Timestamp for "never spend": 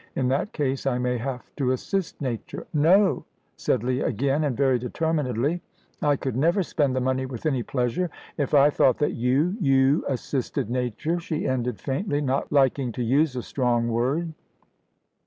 6.35-6.95